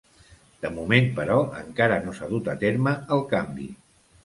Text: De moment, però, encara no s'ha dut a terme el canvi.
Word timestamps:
De 0.63 0.71
moment, 0.77 1.09
però, 1.19 1.35
encara 1.59 2.01
no 2.07 2.15
s'ha 2.17 2.31
dut 2.33 2.51
a 2.55 2.59
terme 2.67 2.97
el 3.19 3.25
canvi. 3.37 3.71